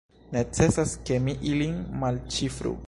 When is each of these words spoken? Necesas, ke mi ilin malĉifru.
Necesas, 0.35 0.95
ke 1.09 1.21
mi 1.27 1.37
ilin 1.53 1.81
malĉifru. 2.05 2.77